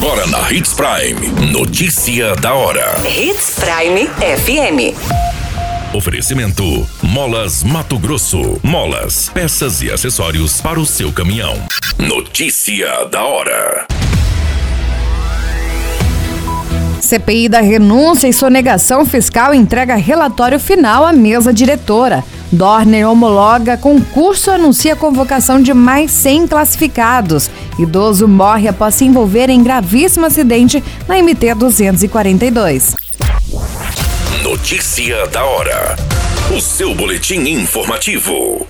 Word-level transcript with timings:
Agora 0.00 0.28
na 0.28 0.52
Hits 0.52 0.74
Prime. 0.74 1.50
Notícia 1.50 2.36
da 2.36 2.54
hora. 2.54 2.94
Hits 3.04 3.56
Prime 3.58 4.06
FM. 4.06 4.94
Oferecimento: 5.92 6.88
Molas 7.02 7.64
Mato 7.64 7.98
Grosso. 7.98 8.60
Molas, 8.62 9.28
peças 9.28 9.82
e 9.82 9.90
acessórios 9.90 10.60
para 10.60 10.78
o 10.78 10.86
seu 10.86 11.12
caminhão. 11.12 11.60
Notícia 11.98 13.06
da 13.06 13.24
hora. 13.24 13.88
CPI 17.00 17.48
da 17.48 17.60
renúncia 17.60 18.28
e 18.28 18.32
sonegação 18.32 19.04
fiscal 19.04 19.52
entrega 19.52 19.96
relatório 19.96 20.60
final 20.60 21.04
à 21.04 21.12
mesa 21.12 21.52
diretora. 21.52 22.22
Dorner 22.50 23.06
homologa 23.06 23.76
concurso 23.76 24.50
anuncia 24.50 24.96
convocação 24.96 25.62
de 25.62 25.74
mais 25.74 26.10
100 26.10 26.46
classificados. 26.48 27.50
Idoso 27.78 28.26
morre 28.26 28.68
após 28.68 28.94
se 28.94 29.04
envolver 29.04 29.50
em 29.50 29.62
gravíssimo 29.62 30.24
acidente 30.26 30.82
na 31.06 31.22
MT 31.22 31.54
242. 31.54 32.94
Notícia 34.42 35.26
da 35.26 35.44
hora. 35.44 35.96
O 36.56 36.60
seu 36.60 36.94
boletim 36.94 37.40
informativo. 37.40 38.66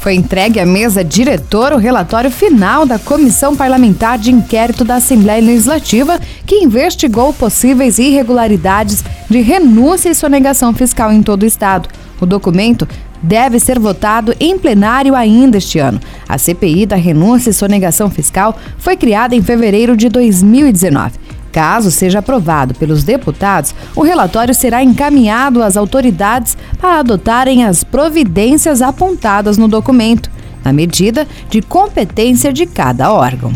Foi 0.00 0.14
entregue 0.14 0.58
à 0.58 0.64
mesa 0.64 1.04
diretora 1.04 1.76
o 1.76 1.78
relatório 1.78 2.30
final 2.30 2.86
da 2.86 2.98
Comissão 2.98 3.54
Parlamentar 3.54 4.16
de 4.16 4.30
Inquérito 4.30 4.82
da 4.82 4.94
Assembleia 4.94 5.42
Legislativa, 5.42 6.18
que 6.50 6.64
investigou 6.64 7.32
possíveis 7.32 7.96
irregularidades 8.00 9.04
de 9.28 9.40
renúncia 9.40 10.10
e 10.10 10.14
sonegação 10.16 10.74
fiscal 10.74 11.12
em 11.12 11.22
todo 11.22 11.44
o 11.44 11.46
Estado. 11.46 11.88
O 12.20 12.26
documento 12.26 12.88
deve 13.22 13.60
ser 13.60 13.78
votado 13.78 14.34
em 14.40 14.58
plenário 14.58 15.14
ainda 15.14 15.58
este 15.58 15.78
ano. 15.78 16.00
A 16.28 16.36
CPI 16.36 16.86
da 16.86 16.96
renúncia 16.96 17.50
e 17.50 17.54
sonegação 17.54 18.10
fiscal 18.10 18.58
foi 18.78 18.96
criada 18.96 19.36
em 19.36 19.42
fevereiro 19.42 19.96
de 19.96 20.08
2019. 20.08 21.20
Caso 21.52 21.88
seja 21.88 22.18
aprovado 22.18 22.74
pelos 22.74 23.04
deputados, 23.04 23.72
o 23.94 24.02
relatório 24.02 24.52
será 24.52 24.82
encaminhado 24.82 25.62
às 25.62 25.76
autoridades 25.76 26.58
para 26.80 26.98
adotarem 26.98 27.64
as 27.64 27.84
providências 27.84 28.82
apontadas 28.82 29.56
no 29.56 29.68
documento, 29.68 30.28
na 30.64 30.72
medida 30.72 31.28
de 31.48 31.62
competência 31.62 32.52
de 32.52 32.66
cada 32.66 33.12
órgão. 33.12 33.52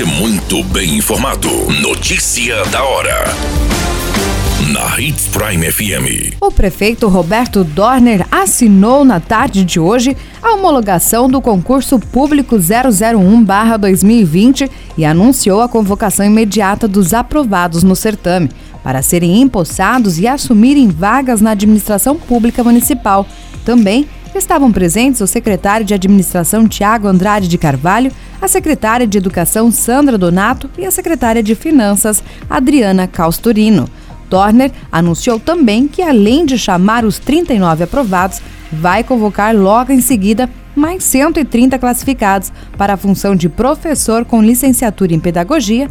Você 0.00 0.06
muito 0.06 0.64
bem 0.64 0.96
informado. 0.96 1.50
Notícia 1.82 2.64
da 2.66 2.82
hora 2.82 3.26
na 4.72 4.98
Hits 4.98 5.28
Prime 5.28 5.70
FM. 5.70 6.36
O 6.40 6.50
prefeito 6.50 7.06
Roberto 7.06 7.62
Dorner 7.62 8.26
assinou 8.30 9.04
na 9.04 9.20
tarde 9.20 9.62
de 9.62 9.78
hoje 9.78 10.16
a 10.42 10.54
homologação 10.54 11.28
do 11.28 11.42
concurso 11.42 11.98
público 11.98 12.56
001/2020 12.56 14.70
e 14.96 15.04
anunciou 15.04 15.60
a 15.60 15.68
convocação 15.68 16.24
imediata 16.24 16.88
dos 16.88 17.12
aprovados 17.12 17.82
no 17.82 17.94
certame 17.94 18.48
para 18.82 19.02
serem 19.02 19.42
empossados 19.42 20.18
e 20.18 20.26
assumirem 20.26 20.88
vagas 20.88 21.42
na 21.42 21.50
administração 21.50 22.16
pública 22.16 22.64
municipal. 22.64 23.26
Também 23.66 24.08
estavam 24.34 24.72
presentes 24.72 25.20
o 25.20 25.26
secretário 25.26 25.84
de 25.84 25.92
Administração 25.92 26.66
Tiago 26.66 27.06
Andrade 27.06 27.48
de 27.48 27.58
Carvalho, 27.58 28.10
a 28.40 28.48
secretária 28.48 29.06
de 29.06 29.18
Educação 29.18 29.70
Sandra 29.70 30.16
Donato 30.16 30.70
e 30.78 30.86
a 30.86 30.90
secretária 30.90 31.42
de 31.42 31.54
Finanças 31.54 32.22
Adriana 32.48 33.06
Causturino. 33.06 33.88
Dorner 34.28 34.70
anunciou 34.90 35.38
também 35.38 35.88
que, 35.88 36.02
além 36.02 36.46
de 36.46 36.56
chamar 36.56 37.04
os 37.04 37.18
39 37.18 37.84
aprovados, 37.84 38.40
vai 38.72 39.02
convocar 39.02 39.54
logo 39.54 39.92
em 39.92 40.00
seguida 40.00 40.48
mais 40.74 41.02
130 41.02 41.78
classificados 41.78 42.52
para 42.78 42.94
a 42.94 42.96
função 42.96 43.34
de 43.34 43.48
professor 43.48 44.24
com 44.24 44.40
licenciatura 44.40 45.12
em 45.12 45.20
pedagogia 45.20 45.90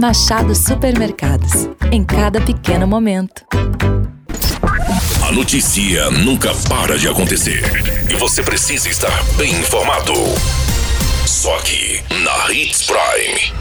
Machado 0.00 0.54
Supermercados. 0.54 1.68
Em 1.92 2.02
cada 2.04 2.40
pequeno 2.40 2.86
momento. 2.86 3.44
A 5.26 5.32
notícia 5.32 6.10
nunca 6.10 6.52
para 6.68 6.98
de 6.98 7.08
acontecer. 7.08 7.62
E 8.10 8.14
você 8.14 8.42
precisa 8.42 8.88
estar 8.88 9.22
bem 9.36 9.52
informado. 9.52 10.12
Só 11.26 11.56
aqui, 11.58 12.00
na 12.22 12.52
Hits 12.52 12.82
Prime. 12.82 13.54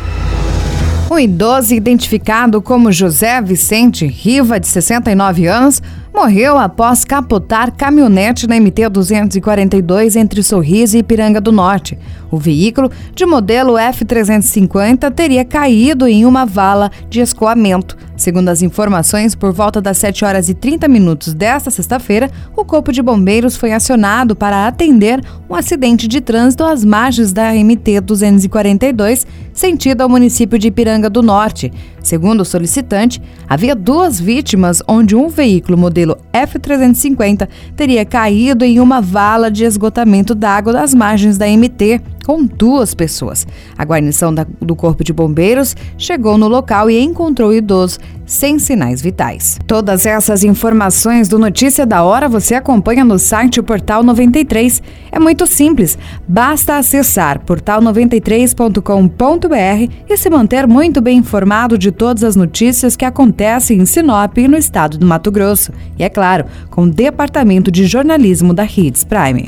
Um 1.11 1.19
idoso 1.19 1.73
identificado 1.73 2.61
como 2.61 2.91
José 2.91 3.41
Vicente 3.41 4.05
Riva, 4.07 4.59
de 4.59 4.67
69 4.67 5.47
anos, 5.47 5.81
morreu 6.13 6.57
após 6.57 7.03
capotar 7.03 7.71
caminhonete 7.71 8.47
na 8.47 8.59
MT 8.59 8.89
242 8.89 10.15
entre 10.15 10.43
Sorriso 10.43 10.95
e 10.95 10.99
Ipiranga 10.99 11.41
do 11.41 11.51
Norte. 11.51 11.97
O 12.29 12.37
veículo, 12.37 12.91
de 13.15 13.25
modelo 13.25 13.73
F350, 13.73 15.11
teria 15.11 15.43
caído 15.43 16.07
em 16.07 16.25
uma 16.25 16.45
vala 16.45 16.91
de 17.09 17.19
escoamento. 17.19 17.97
Segundo 18.23 18.47
as 18.47 18.61
informações, 18.61 19.35
por 19.35 19.51
volta 19.51 19.81
das 19.81 19.97
7 19.97 20.23
horas 20.23 20.47
e 20.47 20.53
30 20.53 20.87
minutos 20.87 21.33
desta 21.33 21.69
sexta-feira, 21.69 22.31
o 22.55 22.63
Corpo 22.63 22.89
de 22.89 23.01
Bombeiros 23.01 23.57
foi 23.57 23.73
acionado 23.73 24.33
para 24.33 24.65
atender 24.65 25.21
um 25.49 25.53
acidente 25.53 26.07
de 26.07 26.21
trânsito 26.21 26.63
às 26.63 26.85
margens 26.85 27.33
da 27.33 27.53
MT 27.53 27.99
242, 27.99 29.27
sentido 29.51 29.99
ao 29.99 30.07
município 30.07 30.57
de 30.57 30.69
Ipiranga 30.69 31.09
do 31.09 31.21
Norte. 31.21 31.69
Segundo 32.01 32.39
o 32.39 32.45
solicitante, 32.45 33.21
havia 33.47 33.75
duas 33.75 34.21
vítimas, 34.21 34.81
onde 34.87 35.17
um 35.17 35.27
veículo 35.27 35.77
modelo 35.77 36.17
F350 36.33 37.49
teria 37.75 38.05
caído 38.05 38.63
em 38.63 38.79
uma 38.79 39.01
vala 39.01 39.51
de 39.51 39.65
esgotamento 39.65 40.33
d'água 40.33 40.71
das 40.71 40.93
margens 40.93 41.37
da 41.37 41.45
MT, 41.45 42.01
com 42.25 42.45
duas 42.45 42.93
pessoas. 42.93 43.45
A 43.77 43.83
guarnição 43.83 44.33
da, 44.33 44.45
do 44.61 44.75
Corpo 44.75 45.03
de 45.03 45.13
Bombeiros 45.13 45.75
chegou 45.97 46.37
no 46.37 46.47
local 46.47 46.89
e 46.89 46.99
encontrou 46.99 47.49
o 47.49 47.53
idoso 47.53 47.99
sem 48.25 48.57
sinais 48.57 49.01
vitais. 49.01 49.59
Todas 49.67 50.05
essas 50.05 50.43
informações 50.43 51.27
do 51.27 51.37
Notícia 51.37 51.85
da 51.85 52.03
Hora 52.03 52.29
você 52.29 52.55
acompanha 52.55 53.03
no 53.03 53.19
site 53.19 53.61
Portal 53.61 54.03
93. 54.03 54.81
É 55.11 55.19
muito 55.19 55.45
simples, 55.45 55.97
basta 56.27 56.77
acessar 56.77 57.43
portal93.com.br 57.45 59.93
e 60.09 60.17
se 60.17 60.29
manter 60.29 60.67
muito 60.67 61.01
bem 61.01 61.19
informado 61.19 61.77
de 61.77 61.91
todas 61.91 62.23
as 62.23 62.35
notícias 62.35 62.95
que 62.95 63.05
acontecem 63.05 63.79
em 63.79 63.85
Sinop 63.85 64.37
e 64.37 64.47
no 64.47 64.57
estado 64.57 64.97
do 64.97 65.05
Mato 65.05 65.31
Grosso. 65.31 65.71
E 65.97 66.03
é 66.03 66.09
claro, 66.09 66.45
com 66.69 66.83
o 66.83 66.89
Departamento 66.89 67.71
de 67.71 67.85
Jornalismo 67.85 68.53
da 68.53 68.65
Hits 68.65 69.03
Prime. 69.03 69.47